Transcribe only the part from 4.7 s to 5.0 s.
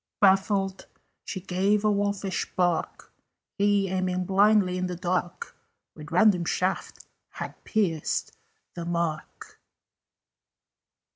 in the